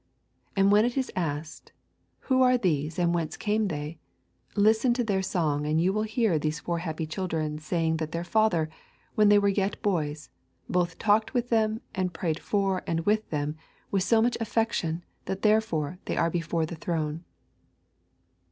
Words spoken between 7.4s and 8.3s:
saying that their